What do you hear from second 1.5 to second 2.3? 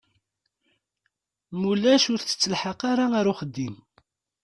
Ma ulac ur